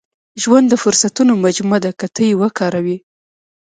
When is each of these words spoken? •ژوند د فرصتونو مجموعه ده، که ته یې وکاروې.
•ژوند 0.41 0.65
د 0.69 0.73
فرصتونو 0.83 1.33
مجموعه 1.45 1.79
ده، 1.85 1.91
که 1.99 2.07
ته 2.15 2.21
یې 2.27 2.35
وکاروې. 2.41 2.97